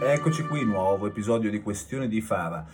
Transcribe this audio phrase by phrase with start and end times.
[0.00, 2.64] Eccoci qui, nuovo episodio di Questione di Fava.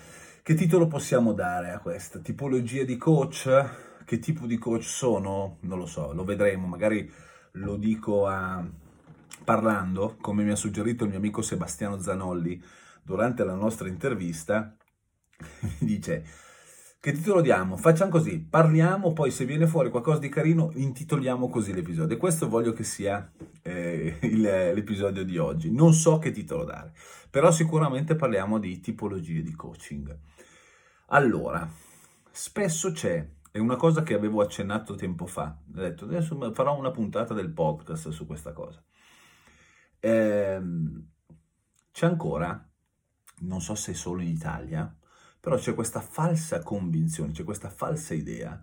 [0.42, 2.18] Che titolo possiamo dare a questa?
[2.18, 4.04] Tipologia di coach?
[4.04, 5.56] Che tipo di coach sono?
[5.60, 7.10] Non lo so, lo vedremo, magari
[7.52, 8.62] lo dico a...
[9.42, 12.62] parlando, come mi ha suggerito il mio amico Sebastiano Zanolli
[13.02, 14.76] durante la nostra intervista.
[15.78, 16.24] Mi dice,
[17.04, 17.76] che titolo diamo?
[17.76, 22.16] Facciamo così, parliamo, poi se viene fuori qualcosa di carino intitoliamo così l'episodio.
[22.16, 25.70] E questo voglio che sia eh, il, l'episodio di oggi.
[25.70, 26.94] Non so che titolo dare,
[27.28, 30.18] però sicuramente parliamo di tipologie di coaching.
[31.08, 31.68] Allora,
[32.30, 36.90] spesso c'è, è una cosa che avevo accennato tempo fa, ho detto adesso farò una
[36.90, 38.82] puntata del podcast su questa cosa.
[40.00, 41.06] Ehm,
[41.92, 42.66] c'è ancora,
[43.40, 44.90] non so se solo in Italia,
[45.44, 48.58] però c'è questa falsa convinzione, c'è questa falsa idea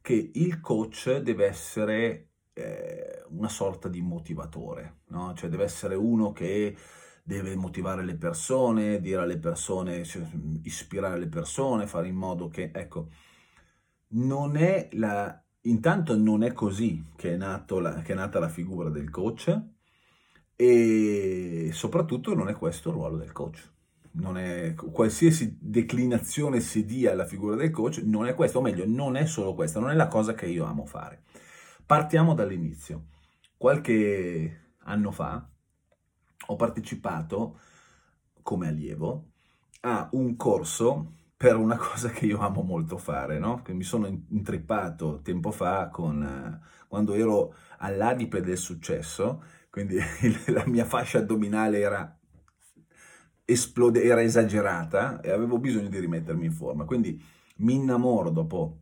[0.00, 5.34] che il coach deve essere eh, una sorta di motivatore, no?
[5.34, 6.74] Cioè deve essere uno che
[7.22, 10.26] deve motivare le persone, dire alle persone, cioè,
[10.62, 13.10] ispirare le persone, fare in modo che, ecco,
[14.14, 17.62] non è la, intanto non è così che è, la,
[18.02, 19.60] che è nata la figura del coach
[20.56, 23.71] e soprattutto non è questo il ruolo del coach
[24.12, 28.84] non è, qualsiasi declinazione si dia alla figura del coach non è questo, o meglio,
[28.86, 31.22] non è solo questa, non è la cosa che io amo fare.
[31.86, 33.06] Partiamo dall'inizio.
[33.56, 35.48] Qualche anno fa
[36.46, 37.58] ho partecipato
[38.42, 39.30] come allievo
[39.80, 43.62] a un corso per una cosa che io amo molto fare, no?
[43.62, 49.98] Che mi sono intrippato tempo fa con, quando ero all'adipe del successo, quindi
[50.48, 52.16] la mia fascia addominale era
[53.44, 56.84] esplode, era esagerata e avevo bisogno di rimettermi in forma.
[56.84, 57.22] Quindi
[57.56, 58.78] mi innamoro dopo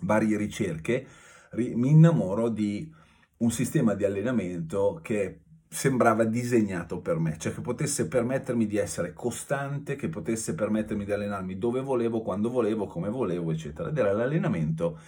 [0.00, 1.06] varie ricerche,
[1.50, 2.92] ri, mi innamoro di
[3.38, 9.12] un sistema di allenamento che sembrava disegnato per me, cioè che potesse permettermi di essere
[9.12, 13.88] costante, che potesse permettermi di allenarmi dove volevo, quando volevo, come volevo, eccetera.
[13.88, 14.98] Ed era l'allenamento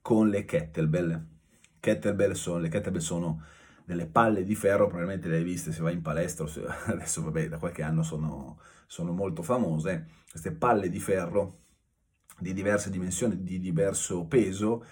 [0.00, 1.26] con le kettlebell.
[1.80, 3.42] Kettlebell sono, le kettlebell sono
[3.92, 6.46] delle palle di ferro, probabilmente le hai viste se vai in palestra,
[6.86, 11.60] adesso vabbè da qualche anno sono, sono molto famose, queste palle di ferro
[12.38, 14.84] di diverse dimensioni, di diverso peso,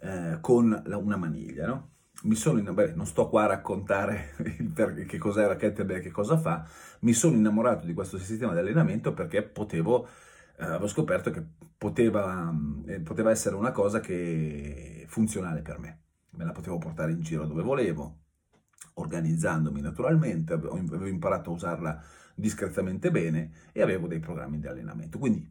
[0.00, 1.90] eh, con la, una maniglia, no?
[2.24, 4.34] Mi sono, beh, non sto qua a raccontare
[4.74, 6.66] per, che cos'era kettlebell, che cosa fa,
[7.00, 10.06] mi sono innamorato di questo sistema di allenamento perché potevo,
[10.58, 11.44] eh, avevo scoperto che
[11.76, 12.52] poteva,
[12.86, 16.00] eh, poteva essere una cosa che funzionale per me.
[16.30, 18.18] Me la potevo portare in giro dove volevo,
[18.94, 22.02] organizzandomi naturalmente, avevo imparato a usarla
[22.34, 25.18] discretamente bene e avevo dei programmi di allenamento.
[25.18, 25.48] Quindi,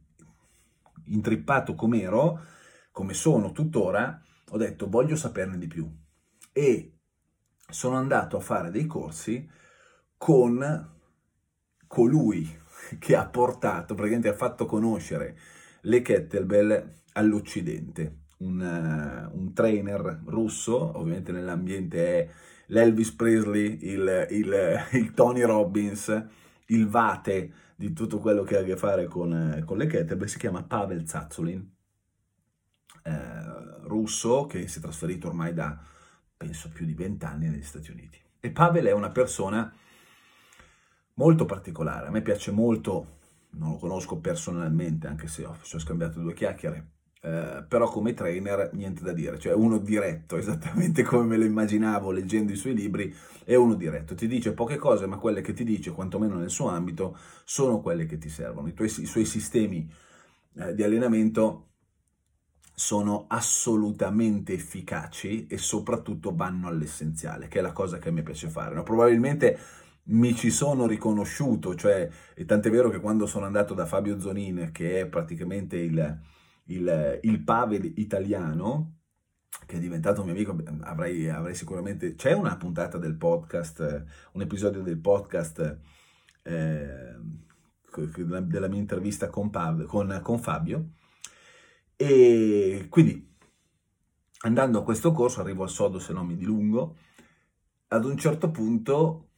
[1.06, 2.40] intrippato come ero,
[2.92, 5.90] come sono tuttora, ho detto voglio saperne di più
[6.54, 7.00] e
[7.70, 9.48] sono andato a fare dei corsi
[10.18, 10.96] con
[11.86, 12.60] colui
[13.00, 15.38] che ha portato, praticamente ha fatto conoscere
[15.82, 22.30] le kettlebell all'Occidente, un, uh, un trainer russo, ovviamente nell'ambiente è
[22.68, 26.26] l'Elvis Presley, il, il, il, Tony Robbins,
[26.68, 30.38] il vate di tutto quello che ha a che fare con, con le kettlebell, si
[30.38, 31.76] chiama Pavel Zazulin,
[33.04, 35.80] eh, russo, che si è trasferito ormai da,
[36.36, 38.20] penso, più di vent'anni negli Stati Uniti.
[38.40, 39.72] E Pavel è una persona
[41.16, 43.20] molto particolare, a me piace molto,
[43.52, 48.70] non lo conosco personalmente, anche se ho, ho scambiato due chiacchiere, eh, però come trainer
[48.74, 53.14] niente da dire, cioè uno diretto, esattamente come me lo immaginavo leggendo i suoi libri,
[53.44, 56.68] è uno diretto, ti dice poche cose, ma quelle che ti dice, quantomeno nel suo
[56.68, 58.68] ambito, sono quelle che ti servono.
[58.68, 59.90] I, tuoi, i suoi sistemi
[60.56, 61.64] eh, di allenamento
[62.74, 68.50] sono assolutamente efficaci e soprattutto vanno all'essenziale, che è la cosa che a me piace
[68.50, 68.76] fare.
[68.76, 68.84] No?
[68.84, 69.58] Probabilmente
[70.10, 74.70] mi ci sono riconosciuto, cioè, è tant'è vero che quando sono andato da Fabio Zonin,
[74.72, 76.20] che è praticamente il
[76.68, 79.00] il, il Pavel italiano,
[79.66, 82.16] che è diventato mio amico, avrei, avrei, sicuramente...
[82.16, 85.80] C'è una puntata del podcast, un episodio del podcast
[86.44, 87.16] eh,
[88.42, 90.92] della mia intervista con, Pav, con, con Fabio,
[91.96, 93.36] e quindi
[94.42, 96.96] andando a questo corso, arrivo al sodo se non mi dilungo,
[97.88, 99.30] ad un certo punto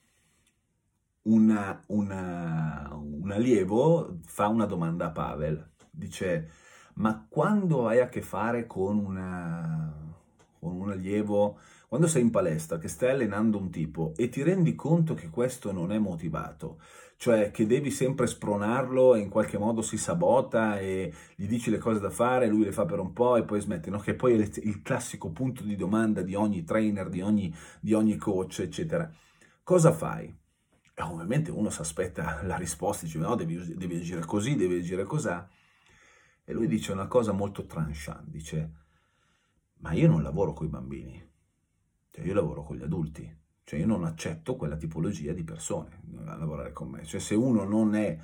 [1.23, 6.51] una, una, un allievo fa una domanda a Pavel, dice,
[6.95, 9.94] ma quando hai a che fare con, una,
[10.59, 11.57] con un allievo,
[11.88, 15.71] quando sei in palestra, che stai allenando un tipo e ti rendi conto che questo
[15.71, 16.80] non è motivato,
[17.18, 21.77] cioè che devi sempre spronarlo e in qualche modo si sabota e gli dici le
[21.77, 24.00] cose da fare, lui le fa per un po' e poi smette, no?
[24.00, 28.15] che poi è il classico punto di domanda di ogni trainer, di ogni, di ogni
[28.15, 29.12] coach, eccetera.
[29.63, 30.33] Cosa fai?
[30.94, 35.03] E ovviamente uno si aspetta la risposta, dice no, devi, devi agire così, devi agire
[35.03, 35.30] così.
[36.49, 38.71] E lui dice una cosa molto tranchant, dice,
[39.81, 41.23] ma io non lavoro con i bambini,
[42.09, 46.35] cioè io lavoro con gli adulti, cioè io non accetto quella tipologia di persone a
[46.37, 47.05] lavorare con me.
[47.05, 48.17] Cioè se uno non è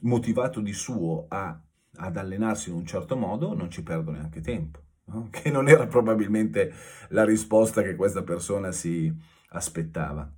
[0.00, 1.58] motivato di suo a,
[1.94, 4.80] ad allenarsi in un certo modo, non ci perdo neanche tempo.
[5.04, 5.28] No?
[5.32, 6.70] Che non era probabilmente
[7.08, 9.10] la risposta che questa persona si
[9.52, 10.30] aspettava.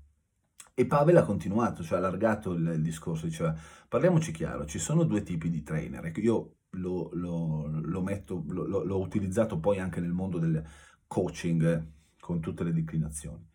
[0.73, 3.53] E Pavel ha continuato, cioè ha allargato il, il discorso, diceva
[3.89, 8.85] parliamoci chiaro, ci sono due tipi di trainer, ecco, io lo, lo, lo metto, lo,
[8.85, 10.63] l'ho utilizzato poi anche nel mondo del
[11.07, 11.87] coaching
[12.21, 13.47] con tutte le declinazioni.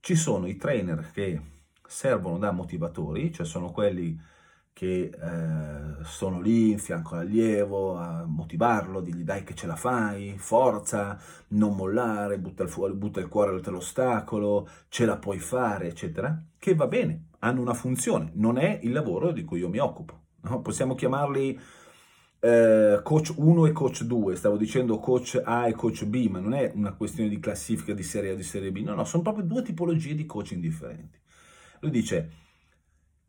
[0.00, 1.40] Ci sono i trainer che
[1.86, 4.18] servono da motivatori, cioè sono quelli
[4.76, 10.36] che eh, sono lì in fianco all'allievo a motivarlo, digli dai che ce la fai,
[10.36, 15.88] forza, non mollare, butta il, fu- butta il cuore oltre l'ostacolo, ce la puoi fare,
[15.88, 19.78] eccetera, che va bene, hanno una funzione, non è il lavoro di cui io mi
[19.78, 20.24] occupo.
[20.42, 20.60] No?
[20.60, 21.58] Possiamo chiamarli
[22.40, 26.54] eh, coach 1 e coach 2, stavo dicendo coach A e coach B, ma non
[26.54, 29.22] è una questione di classifica di serie A e di serie B, no, no, sono
[29.22, 31.18] proprio due tipologie di coaching differenti.
[31.80, 32.30] Lui dice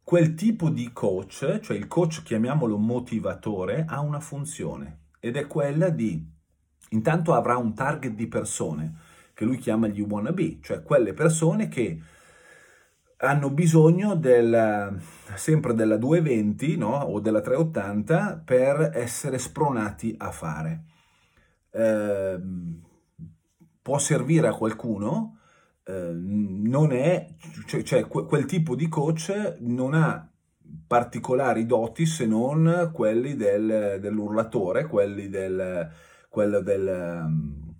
[0.04, 5.89] quel tipo di coach, cioè il coach chiamiamolo motivatore, ha una funzione ed è quella
[5.89, 6.25] di,
[6.92, 8.95] intanto avrà un target di persone
[9.33, 12.01] che lui chiama gli wannabe, cioè quelle persone che
[13.18, 15.00] hanno bisogno del,
[15.36, 17.00] sempre della 220 no?
[17.00, 20.84] o della 380 per essere spronati a fare.
[21.72, 22.40] Eh,
[23.81, 25.38] può servire a qualcuno,
[25.88, 27.28] Ehm, non è,
[27.66, 30.30] cioè, cioè quel tipo di coach non ha
[30.86, 35.90] particolari doti se non quelli del, dell'urlatore, quelli del,
[36.30, 37.75] quello del, ehm,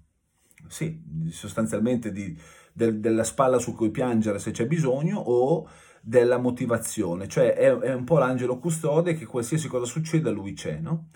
[0.68, 2.38] sì, sostanzialmente di,
[2.78, 5.68] del, della spalla su cui piangere se c'è bisogno o
[6.00, 10.78] della motivazione, cioè è, è, un po' l'angelo custode che qualsiasi cosa succeda lui c'è,
[10.78, 11.10] no?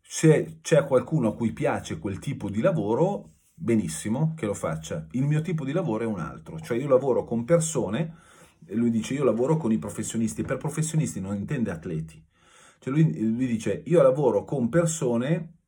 [0.00, 5.06] Se c'è qualcuno a cui piace quel tipo di lavoro, benissimo che lo faccia.
[5.12, 8.16] Il mio tipo di lavoro è un altro, cioè io lavoro con persone,
[8.70, 12.24] lui dice io lavoro con i professionisti, per professionisti non intende atleti.
[12.80, 15.58] Cioè lui, lui dice io lavoro con persone,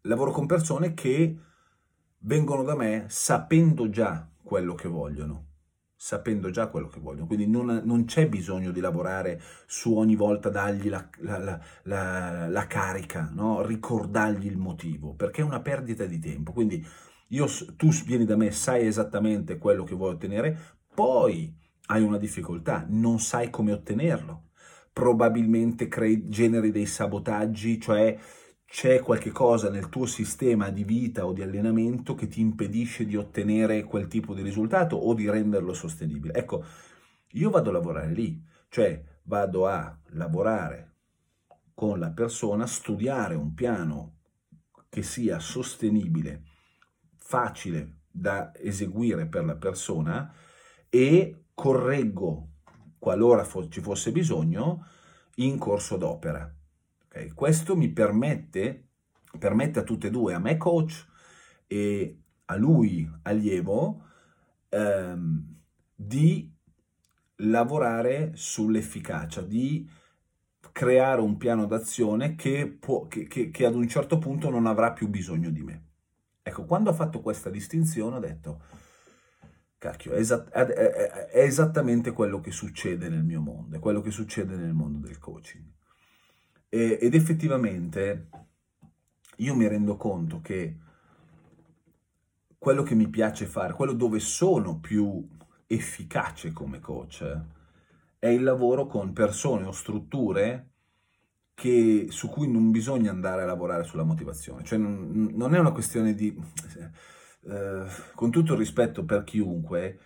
[0.00, 1.36] lavoro con persone che
[2.20, 5.48] vengono da me sapendo già quello che vogliono
[6.02, 10.48] sapendo già quello che vogliono, quindi non, non, c'è bisogno di lavorare su ogni volta
[10.48, 13.60] dargli la, la, la, la carica, no?
[13.60, 16.52] ricordargli il motivo, perché è una perdita di tempo.
[16.52, 16.82] Quindi
[17.28, 17.46] io,
[17.76, 21.54] tu vieni da me, sai esattamente quello che vuoi ottenere, poi
[21.88, 24.44] hai una difficoltà, non sai come ottenerlo.
[24.94, 28.18] Probabilmente crei, generi dei sabotaggi, cioè
[28.72, 33.16] c'è qualche cosa nel tuo sistema di vita o di allenamento che ti impedisce di
[33.16, 36.34] ottenere quel tipo di risultato o di renderlo sostenibile.
[36.34, 36.64] Ecco,
[37.32, 40.92] io vado a lavorare lì, cioè vado a lavorare
[41.74, 44.18] con la persona, studiare un piano
[44.88, 46.44] che sia sostenibile,
[47.16, 50.32] facile da eseguire per la persona
[50.88, 52.50] e correggo,
[53.00, 54.86] qualora ci fosse bisogno,
[55.36, 56.54] in corso d'opera.
[57.10, 57.30] Okay?
[57.30, 58.90] Questo mi permette,
[59.36, 61.06] permette a tutte e due, a me coach
[61.66, 64.04] e a lui allievo,
[64.68, 65.56] ehm,
[65.94, 66.52] di
[67.36, 69.88] lavorare sull'efficacia, di
[70.72, 74.92] creare un piano d'azione che, può, che, che, che, ad un certo punto non avrà
[74.92, 75.84] più bisogno di me.
[76.42, 78.62] Ecco, quando ho fatto questa distinzione ho detto,
[79.78, 84.00] cacchio, è, esatt- è, è, è esattamente quello che succede nel mio mondo, è quello
[84.00, 85.78] che succede nel mondo del coaching.
[86.70, 88.28] E, ed effettivamente
[89.36, 90.76] io mi rendo conto che
[92.56, 95.26] quello che mi piace fare, quello dove sono più
[95.66, 97.40] efficace come coach,
[98.18, 100.68] è il lavoro con persone o strutture
[101.54, 104.62] che, su cui non bisogna andare a lavorare sulla motivazione.
[104.62, 106.38] Cioè non, non è una questione di...
[107.42, 107.84] Eh,
[108.14, 109.98] con tutto il rispetto per chiunque,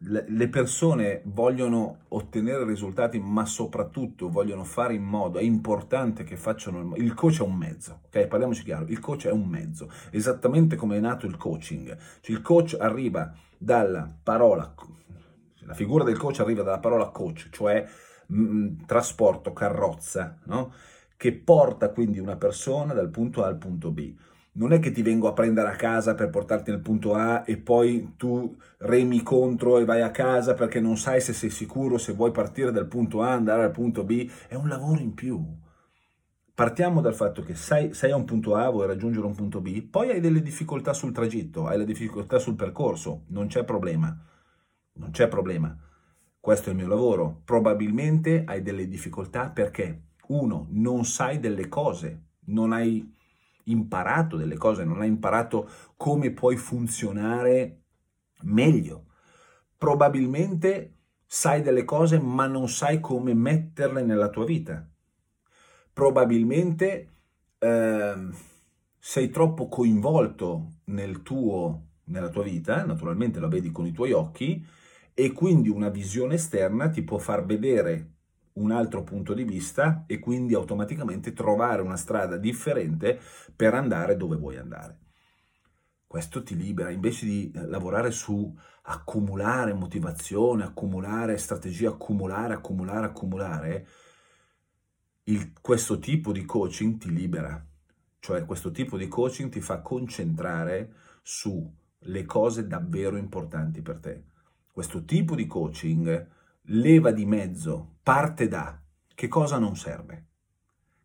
[0.00, 6.94] le persone vogliono ottenere risultati, ma soprattutto vogliono fare in modo, è importante che facciano
[6.94, 8.26] il, il coach è un mezzo, ok?
[8.26, 11.96] Parliamoci chiaro, il coach è un mezzo, esattamente come è nato il coaching.
[12.20, 14.74] Cioè il coach arriva dalla parola,
[15.60, 17.86] la figura del coach arriva dalla parola coach, cioè
[18.26, 20.72] mh, mm, trasporto, carrozza, no?
[21.16, 24.14] Che porta quindi una persona dal punto A al punto B
[24.56, 27.58] non è che ti vengo a prendere a casa per portarti nel punto A e
[27.58, 32.12] poi tu remi contro e vai a casa perché non sai se sei sicuro, se
[32.12, 35.44] vuoi partire dal punto A, andare al punto B, è un lavoro in più.
[36.54, 39.82] Partiamo dal fatto che sei, sei a un punto A, vuoi raggiungere un punto B,
[39.82, 44.16] poi hai delle difficoltà sul tragitto, hai le difficoltà sul percorso, non c'è problema,
[44.94, 45.76] non c'è problema.
[46.40, 47.42] Questo è il mio lavoro.
[47.44, 53.15] Probabilmente hai delle difficoltà perché, uno, non sai delle cose, non hai
[53.66, 57.82] imparato delle cose, non hai imparato come puoi funzionare
[58.42, 59.06] meglio.
[59.76, 60.94] Probabilmente
[61.26, 64.88] sai delle cose ma non sai come metterle nella tua vita.
[65.92, 67.10] Probabilmente
[67.58, 68.28] eh,
[68.98, 74.64] sei troppo coinvolto nel tuo, nella tua vita, naturalmente lo vedi con i tuoi occhi,
[75.14, 78.15] e quindi una visione esterna ti può far vedere
[78.56, 83.18] un altro punto di vista e quindi automaticamente trovare una strada differente
[83.54, 84.98] per andare dove vuoi andare.
[86.06, 93.86] Questo ti libera, invece di eh, lavorare su accumulare motivazione, accumulare strategia, accumulare, accumulare, accumulare,
[95.24, 97.62] il, questo tipo di coaching ti libera,
[98.20, 104.24] cioè questo tipo di coaching ti fa concentrare sulle cose davvero importanti per te.
[104.72, 106.28] Questo tipo di coaching
[106.66, 108.80] leva di mezzo, parte da
[109.14, 110.24] che cosa non serve.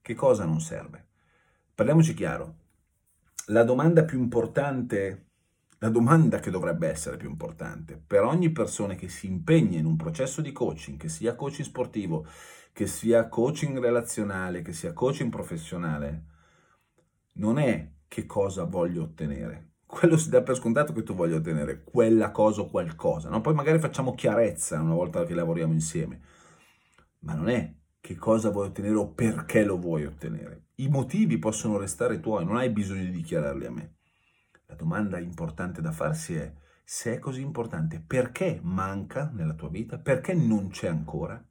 [0.02, 1.08] Che cosa non serve?
[1.76, 2.56] Parliamoci chiaro.
[3.48, 5.28] La domanda più importante,
[5.78, 9.96] la domanda che dovrebbe essere più importante per ogni persona che si impegna in un
[9.96, 12.26] processo di coaching, che sia coaching sportivo,
[12.74, 16.26] che sia coaching relazionale, che sia coaching professionale,
[17.34, 21.84] non è che cosa voglio ottenere, quello si dà per scontato che tu voglia ottenere
[21.84, 23.42] quella cosa o qualcosa, no?
[23.42, 26.22] Poi magari facciamo chiarezza una volta che lavoriamo insieme,
[27.20, 30.68] ma non è che cosa vuoi ottenere o perché lo vuoi ottenere.
[30.76, 33.96] I motivi possono restare tuoi, non hai bisogno di dichiararli a me.
[34.68, 36.54] La domanda importante da farsi è,
[36.86, 40.00] se è così importante, perché manca nella tua vita?
[40.00, 41.46] Perché non c'è ancora?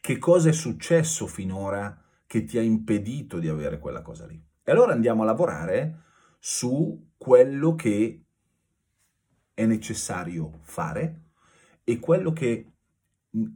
[0.00, 1.96] Che cosa è successo finora
[2.26, 4.44] che ti ha impedito di avere quella cosa lì?
[4.64, 6.02] E allora andiamo a lavorare
[6.40, 8.24] su quello che
[9.52, 11.24] è necessario fare
[11.84, 12.72] e quello che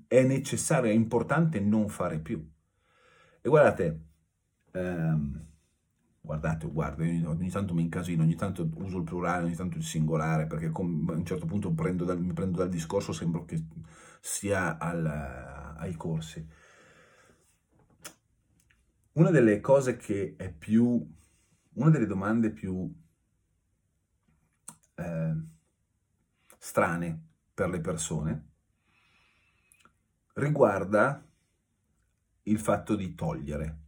[0.07, 2.47] è necessario, è importante non fare più.
[3.41, 4.01] E guardate,
[4.71, 5.47] ehm,
[6.21, 9.85] guardate, guarda, ogni, ogni, tanto mi incasino, ogni tanto uso il plurale, ogni tanto il
[9.85, 13.65] singolare, perché com, a un certo punto prendo dal, mi prendo dal discorso, sembra che
[14.21, 16.47] sia al, ai corsi.
[19.13, 21.03] Una delle cose che è più,
[21.75, 22.95] una delle domande più
[24.95, 25.35] eh,
[26.59, 27.23] strane
[27.53, 28.49] per le persone
[30.35, 31.25] riguarda
[32.45, 33.79] il fatto di togliere.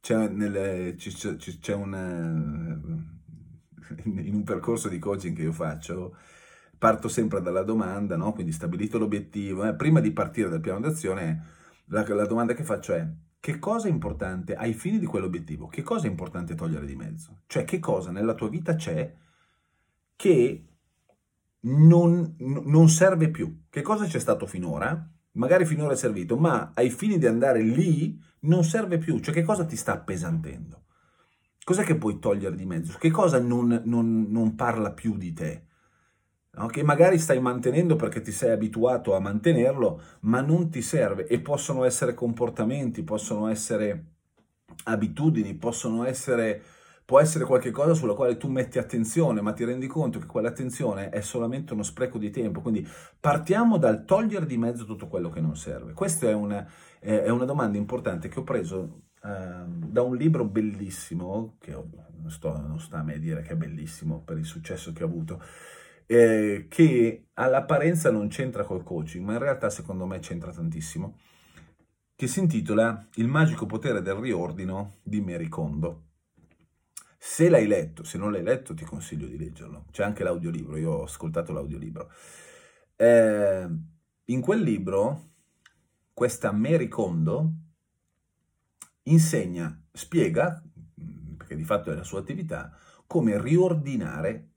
[0.00, 3.16] C'è, nel, c'è, c'è un, eh,
[4.04, 6.16] in un percorso di coaching che io faccio,
[6.78, 8.32] parto sempre dalla domanda, no?
[8.32, 11.54] quindi stabilito l'obiettivo, eh, prima di partire dal piano d'azione,
[11.86, 13.06] la, la domanda che faccio è
[13.40, 15.68] che cosa è importante ai fini di quell'obiettivo?
[15.68, 17.42] Che cosa è importante togliere di mezzo?
[17.46, 19.14] Cioè che cosa nella tua vita c'è
[20.16, 20.64] che
[21.60, 23.64] non, non serve più.
[23.68, 25.08] Che cosa c'è stato finora?
[25.32, 29.20] Magari finora è servito, ma ai fini di andare lì non serve più.
[29.20, 30.84] Cioè che cosa ti sta appesantendo?
[31.62, 32.96] Cos'è che puoi togliere di mezzo?
[32.98, 35.64] Che cosa non, non, non parla più di te?
[36.52, 36.68] No?
[36.68, 41.26] Che magari stai mantenendo perché ti sei abituato a mantenerlo, ma non ti serve.
[41.26, 44.04] E possono essere comportamenti, possono essere
[44.84, 46.62] abitudini, possono essere
[47.06, 51.20] può essere qualcosa sulla quale tu metti attenzione, ma ti rendi conto che quell'attenzione è
[51.20, 52.60] solamente uno spreco di tempo.
[52.60, 52.86] Quindi
[53.18, 55.92] partiamo dal togliere di mezzo tutto quello che non serve.
[55.92, 61.56] Questa è una, è una domanda importante che ho preso eh, da un libro bellissimo,
[61.60, 65.04] che non, sto, non sta a me dire che è bellissimo per il successo che
[65.04, 65.40] ha avuto,
[66.06, 71.18] eh, che all'apparenza non c'entra col coaching, ma in realtà secondo me c'entra tantissimo,
[72.16, 76.05] che si intitola Il magico potere del riordino di Mary Kondo.
[77.28, 79.86] Se l'hai letto, se non l'hai letto ti consiglio di leggerlo.
[79.90, 82.08] C'è anche l'audiolibro, io ho ascoltato l'audiolibro.
[82.94, 83.68] Eh,
[84.26, 85.32] in quel libro,
[86.14, 87.52] questa Mary Kondo
[89.02, 90.62] insegna, spiega,
[91.36, 92.72] perché di fatto è la sua attività,
[93.08, 94.50] come riordinare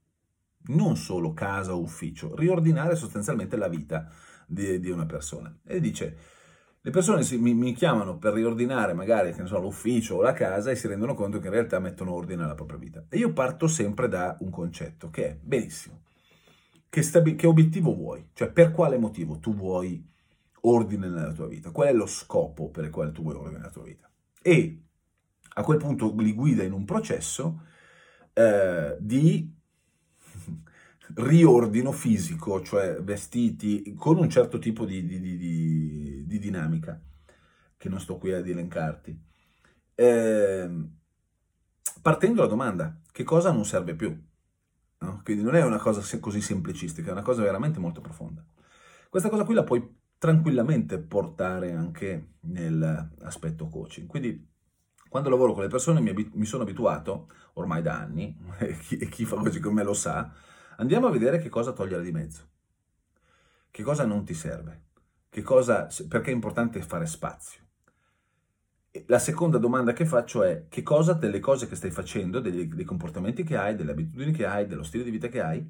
[0.68, 4.08] non solo casa o ufficio, riordinare sostanzialmente la vita
[4.46, 5.54] di, di una persona.
[5.64, 6.16] E dice,
[6.82, 10.76] le persone si, mi, mi, chiamano per riordinare magari so, l'ufficio o la casa e
[10.76, 13.04] si rendono conto che in realtà mettono ordine alla propria vita.
[13.08, 16.02] E io parto sempre da un concetto che è, benissimo,
[16.88, 18.30] che, stabi- che obiettivo vuoi?
[18.32, 20.02] Cioè per quale motivo tu vuoi
[20.62, 21.70] ordine nella tua vita?
[21.70, 24.10] Qual è lo scopo per il quale tu vuoi ordine nella tua vita?
[24.40, 24.82] E
[25.52, 27.66] a quel punto li guida in un processo
[28.32, 29.54] eh, di
[31.14, 37.00] riordino fisico, cioè vestiti con un certo tipo di, di, di, di dinamica,
[37.76, 39.18] che non sto qui ad elencarti.
[39.94, 40.70] Eh,
[42.02, 44.16] partendo dalla domanda, che cosa non serve più?
[44.98, 45.20] No?
[45.24, 48.44] Quindi non è una cosa così semplicistica, è una cosa veramente molto profonda.
[49.08, 54.06] Questa cosa qui la puoi tranquillamente portare anche nell'aspetto coaching.
[54.06, 54.48] Quindi
[55.08, 58.96] quando lavoro con le persone mi, abit- mi sono abituato, ormai da anni, e chi,
[58.98, 60.30] e chi fa così con me lo sa,
[60.80, 62.48] andiamo a vedere che cosa togliere di mezzo,
[63.70, 64.84] che cosa non ti serve,
[65.42, 67.68] cosa, perché è importante fare spazio.
[69.06, 72.84] La seconda domanda che faccio è che cosa delle cose che stai facendo, dei, dei
[72.84, 75.64] comportamenti che hai, delle abitudini che hai, dello stile di vita che hai,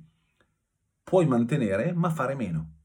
[1.03, 2.77] puoi mantenere ma fare meno.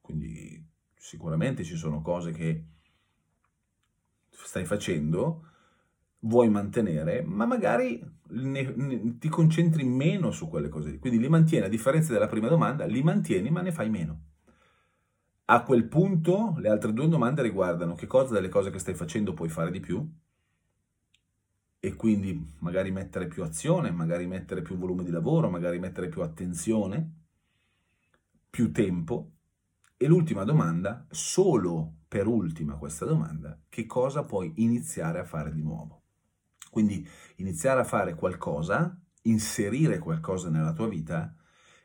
[0.00, 0.64] Quindi
[0.94, 2.64] sicuramente ci sono cose che
[4.30, 5.48] stai facendo,
[6.26, 10.98] vuoi mantenere, ma magari ne, ne, ti concentri meno su quelle cose.
[10.98, 14.20] Quindi li mantieni, a differenza della prima domanda, li mantieni ma ne fai meno.
[15.46, 19.32] A quel punto le altre due domande riguardano che cosa delle cose che stai facendo
[19.32, 20.04] puoi fare di più
[21.78, 26.22] e quindi magari mettere più azione, magari mettere più volume di lavoro, magari mettere più
[26.22, 27.12] attenzione,
[28.50, 29.30] più tempo.
[29.96, 35.62] E l'ultima domanda, solo per ultima questa domanda, che cosa puoi iniziare a fare di
[35.62, 36.05] nuovo?
[36.76, 41.34] Quindi iniziare a fare qualcosa, inserire qualcosa nella tua vita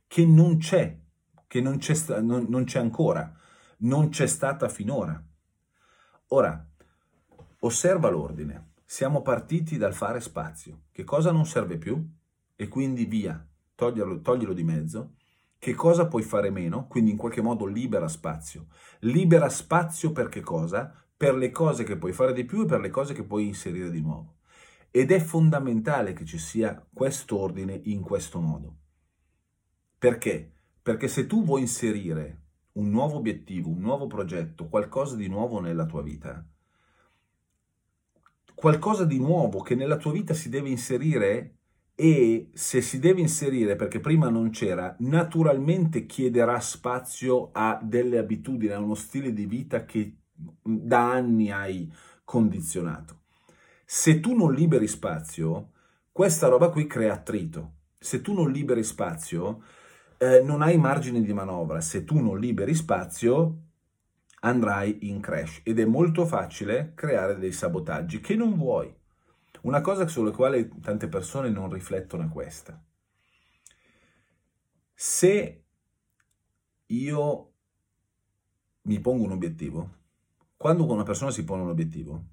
[0.06, 1.00] che non c'è,
[1.48, 3.34] che non c'è, non, non c'è ancora,
[3.78, 5.24] non c'è stata finora.
[6.28, 6.68] Ora,
[7.60, 8.74] osserva l'ordine.
[8.84, 10.82] Siamo partiti dal fare spazio.
[10.92, 12.06] Che cosa non serve più?
[12.58, 15.14] E quindi via, toglierlo, toglierlo di mezzo
[15.58, 18.66] che cosa puoi fare meno, quindi in qualche modo libera spazio.
[19.00, 20.94] Libera spazio per che cosa?
[21.16, 23.90] Per le cose che puoi fare di più e per le cose che puoi inserire
[23.90, 24.40] di nuovo.
[24.92, 28.76] Ed è fondamentale che ci sia questo ordine in questo modo.
[29.98, 30.52] Perché?
[30.82, 32.42] Perché se tu vuoi inserire
[32.74, 36.46] un nuovo obiettivo, un nuovo progetto, qualcosa di nuovo nella tua vita,
[38.54, 41.56] qualcosa di nuovo che nella tua vita si deve inserire
[41.96, 48.74] e se si deve inserire perché prima non c'era, naturalmente chiederà spazio a delle abitudini,
[48.74, 50.16] a uno stile di vita che
[50.62, 51.92] da anni hai
[52.24, 53.21] condizionato.
[53.94, 55.72] Se tu non liberi spazio,
[56.14, 57.74] questa roba qui crea attrito.
[58.00, 59.64] Se tu non liberi spazio,
[60.18, 61.82] eh, non hai margine di manovra.
[61.82, 63.64] Se tu non liberi spazio,
[64.40, 68.96] andrai in crash ed è molto facile creare dei sabotaggi che non vuoi.
[69.64, 72.82] Una cosa sulla quale tante persone non riflettono è questa.
[74.94, 75.64] Se
[76.86, 77.52] io
[78.84, 79.90] mi pongo un obiettivo,
[80.56, 82.31] quando una persona si pone un obiettivo,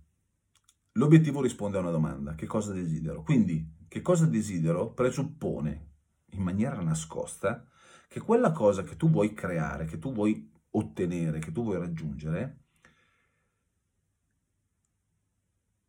[0.98, 3.22] l'obiettivo risponde a una domanda, che cosa desidero?
[3.22, 5.86] Quindi, che cosa desidero presuppone
[6.32, 7.66] in maniera nascosta
[8.08, 12.58] che quella cosa che tu vuoi creare, che tu vuoi ottenere, che tu vuoi raggiungere,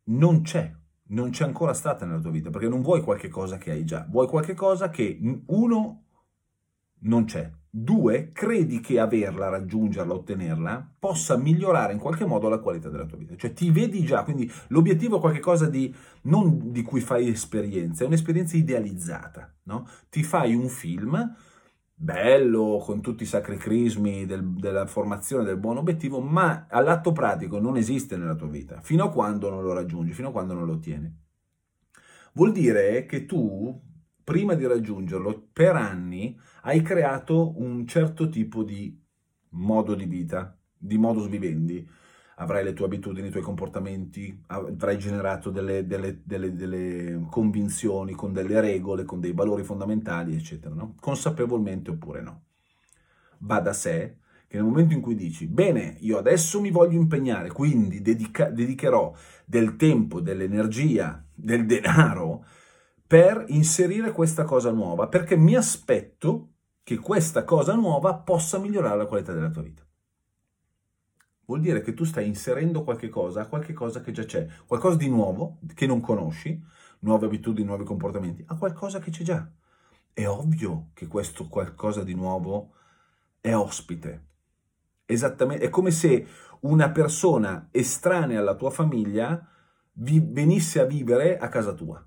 [0.04, 0.74] non c'è
[1.10, 4.06] non c'è ancora stata nella tua vita, perché non vuoi qualche cosa che hai già,
[4.08, 6.04] vuoi qualche cosa che uno
[7.00, 12.88] non c'è, due credi che averla, raggiungerla, ottenerla possa migliorare in qualche modo la qualità
[12.88, 17.00] della tua vita, cioè ti vedi già, quindi l'obiettivo è qualcosa di non di cui
[17.00, 19.86] fai esperienza, è un'esperienza idealizzata, no?
[20.08, 21.36] Ti fai un film
[22.02, 27.60] bello, con tutti i sacri crismi del, della formazione del buon obiettivo, ma all'atto pratico
[27.60, 30.64] non esiste nella tua vita, fino a quando non lo raggiungi, fino a quando non
[30.64, 31.14] lo ottieni.
[32.32, 33.78] Vuol dire che tu,
[34.30, 38.96] prima di raggiungerlo, per anni hai creato un certo tipo di
[39.54, 41.84] modo di vita, di modus vivendi,
[42.36, 48.32] avrai le tue abitudini, i tuoi comportamenti, avrai generato delle, delle, delle, delle convinzioni con
[48.32, 50.94] delle regole, con dei valori fondamentali, eccetera, no?
[51.00, 52.42] consapevolmente oppure no.
[53.38, 57.50] Va da sé che nel momento in cui dici, bene, io adesso mi voglio impegnare,
[57.50, 59.12] quindi dedica- dedicherò
[59.44, 62.44] del tempo, dell'energia, del denaro
[63.10, 66.50] per inserire questa cosa nuova, perché mi aspetto
[66.84, 69.84] che questa cosa nuova possa migliorare la qualità della tua vita
[71.50, 75.08] vuol dire che tu stai inserendo qualche cosa, qualche cosa che già c'è, qualcosa di
[75.08, 76.62] nuovo che non conosci,
[77.00, 79.50] nuove abitudini, nuovi comportamenti, a qualcosa che c'è già.
[80.12, 82.74] è ovvio che questo qualcosa di nuovo
[83.40, 84.26] è ospite.
[85.06, 86.26] Esattamente, è come se
[86.60, 89.44] una persona estranea alla tua famiglia
[89.94, 92.04] vi, venisse a vivere a casa tua.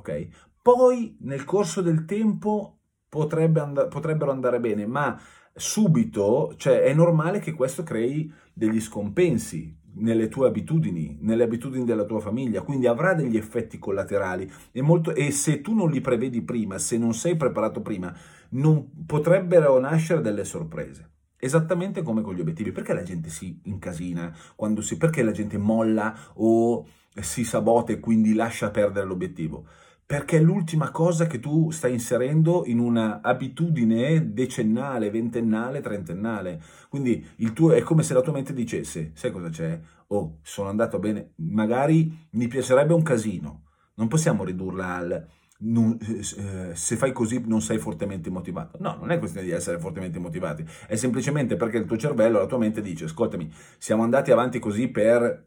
[0.00, 0.28] Ok?
[0.62, 5.18] Poi nel corso del tempo potrebbe and- potrebbero andare bene, ma
[5.54, 12.04] subito, cioè è normale che questo crei degli scompensi nelle tue abitudini, nelle abitudini della
[12.04, 16.42] tua famiglia, quindi avrà degli effetti collaterali e, molto, e se tu non li prevedi
[16.42, 18.14] prima, se non sei preparato prima,
[18.50, 21.08] non potrebbero nascere delle sorprese.
[21.36, 22.70] Esattamente come con gli obiettivi.
[22.70, 24.34] Perché la gente si incasina?
[24.54, 26.86] Quando si, perché la gente molla o
[27.18, 29.66] si sabota e quindi lascia perdere l'obiettivo?
[30.10, 36.60] Perché è l'ultima cosa che tu stai inserendo in una abitudine decennale, ventennale, trentennale.
[36.88, 39.80] Quindi tuo, è come se la tua mente dicesse, sai cosa c'è?
[40.08, 43.66] Oh, sono andato bene, magari mi piacerebbe un casino.
[43.94, 48.78] Non possiamo ridurla al non, eh, se fai così non sei fortemente motivato.
[48.80, 52.46] No, non è questione di essere fortemente motivati, è semplicemente perché il tuo cervello, la
[52.46, 55.46] tua mente dice, ascoltami, siamo andati avanti così per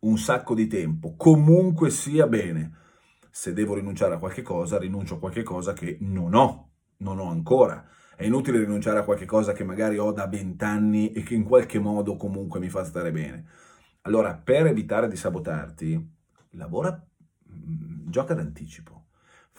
[0.00, 2.74] un sacco di tempo, comunque sia bene.
[3.30, 7.30] Se devo rinunciare a qualche cosa, rinuncio a qualche cosa che non ho, non ho
[7.30, 7.86] ancora.
[8.16, 11.78] È inutile rinunciare a qualche cosa che magari ho da vent'anni e che in qualche
[11.78, 13.46] modo comunque mi fa stare bene.
[14.02, 16.10] Allora, per evitare di sabotarti,
[16.50, 16.90] lavora,
[17.52, 19.00] mm, gioca d'anticipo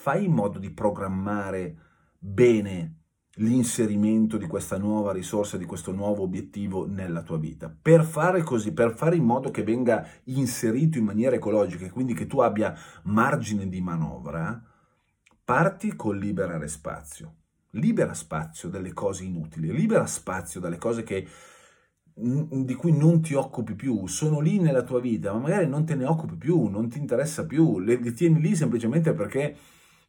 [0.01, 1.75] fai in modo di programmare
[2.17, 3.00] bene
[3.41, 7.73] l'inserimento di questa nuova risorsa, di questo nuovo obiettivo nella tua vita.
[7.81, 12.13] Per fare così, per fare in modo che venga inserito in maniera ecologica e quindi
[12.13, 14.61] che tu abbia margine di manovra,
[15.43, 17.35] parti col liberare spazio.
[17.71, 21.27] Libera spazio dalle cose inutili, libera spazio dalle cose che
[22.13, 25.95] di cui non ti occupi più, sono lì nella tua vita, ma magari non te
[25.95, 29.55] ne occupi più, non ti interessa più, le, tieni lì semplicemente perché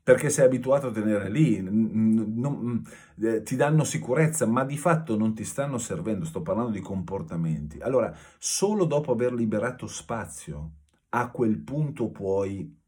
[0.02, 2.82] perché sei abituato a tenere lì, non,
[3.20, 7.78] eh, ti danno sicurezza, ma di fatto non ti stanno servendo, sto parlando di comportamenti.
[7.78, 10.70] Allora, solo dopo aver liberato spazio,
[11.10, 12.80] a quel punto puoi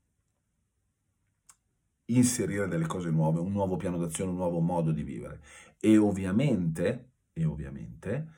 [2.07, 5.41] inserire delle cose nuove, un nuovo piano d'azione, un nuovo modo di vivere.
[5.79, 8.29] E ovviamente, e ovviamente,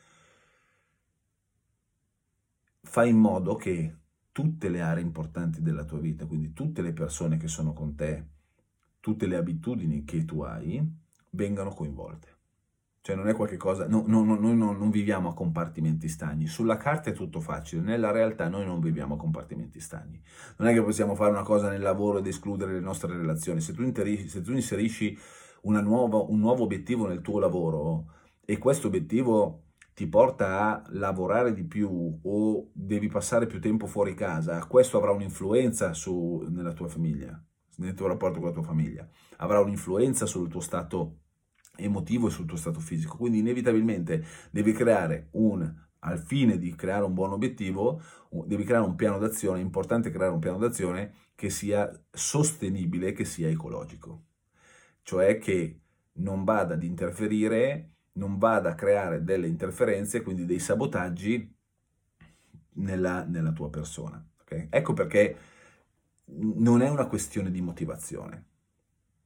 [2.83, 3.97] fai in modo che
[4.33, 8.35] tutte le aree importanti della tua vita, quindi tutte le persone che sono con te,
[9.07, 10.85] tutte le abitudini che tu hai
[11.31, 12.35] vengano coinvolte.
[13.01, 17.11] Cioè non è qualcosa, no, no, no, noi non, viviamo a compartimenti stagni, sulla carta
[17.11, 20.21] è tutto facile, nella realtà noi non viviamo a compartimenti stagni.
[20.57, 23.75] Non è che possiamo fare una cosa nel lavoro ed escludere le nostre relazioni, se
[23.75, 25.17] tu, interisci, se tu inserisci
[25.63, 28.07] nuova, un nuovo obiettivo nel tuo lavoro
[28.45, 34.15] e questo obiettivo ti porta a lavorare di più o devi passare più tempo fuori
[34.15, 37.41] casa, questo avrà un'influenza su, nella tua famiglia
[37.77, 41.21] nel tuo rapporto con la tua famiglia, avrà un'influenza sul tuo stato
[41.77, 43.17] emotivo e sul tuo stato fisico.
[43.17, 48.01] Quindi inevitabilmente devi creare un al fine di creare un buon obiettivo,
[48.45, 53.25] devi creare un piano d'azione, è importante creare un piano d'azione che sia sostenibile, che
[53.25, 54.27] sia ecologico,
[55.03, 55.81] cioè che
[56.19, 61.53] non vada ad interferire, non vada a creare delle interferenze, quindi dei sabotaggi
[62.75, 64.25] nella, nella tua persona.
[64.43, 64.69] Okay?
[64.71, 65.37] Ecco perché
[66.29, 68.45] non è una questione di motivazione.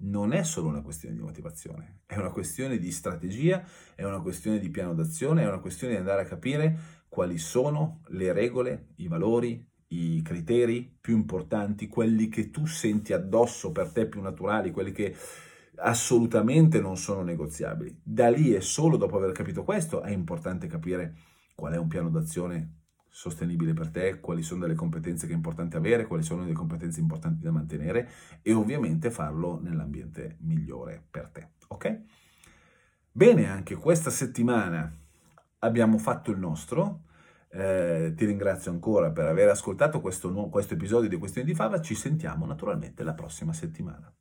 [0.02, 3.62] Non è solo una questione di motivazione, è una questione di strategia,
[3.94, 8.00] è una questione di piano d'azione, è una questione di andare a capire quali sono
[8.08, 14.06] le regole, i valori, i criteri più importanti, quelli che tu senti addosso per te
[14.06, 15.14] più naturali, quelli che
[15.76, 18.00] assolutamente non sono negoziabili.
[18.02, 21.14] Da lì e solo dopo aver capito questo è importante capire
[21.54, 22.79] qual è un piano d'azione
[23.10, 27.00] sostenibile per te, quali sono delle competenze che è importante avere, quali sono le competenze
[27.00, 28.08] importanti da mantenere
[28.40, 31.50] e ovviamente farlo nell'ambiente migliore per te.
[31.68, 32.00] Ok?
[33.12, 34.90] Bene, anche questa settimana
[35.58, 37.06] abbiamo fatto il nostro.
[37.52, 41.80] Eh, ti ringrazio ancora per aver ascoltato questo, questo episodio di Questioni di Fava.
[41.80, 44.12] Ci sentiamo naturalmente la prossima settimana.